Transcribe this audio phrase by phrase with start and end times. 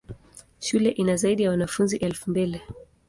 [0.59, 2.61] Shule ina zaidi ya wanafunzi elfu mbili.